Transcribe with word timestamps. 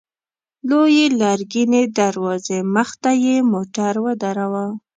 لويې 0.69 1.05
لرګينې 1.19 1.83
دروازې 1.99 2.57
مخته 2.75 3.11
يې 3.23 3.35
موټر 3.51 3.93
ودراوه. 4.05 4.65